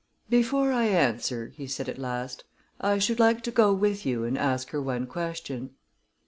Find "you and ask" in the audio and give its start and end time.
4.03-4.71